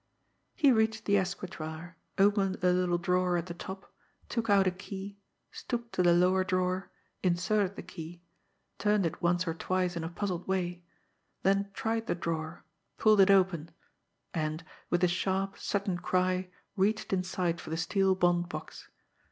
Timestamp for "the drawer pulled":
12.07-13.21